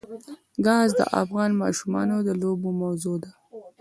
ګاز 0.65 0.89
د 0.99 1.01
افغان 1.21 1.51
ماشومانو 1.61 2.15
د 2.27 2.29
لوبو 2.41 2.69
موضوع 2.81 3.15
ده. 3.23 3.31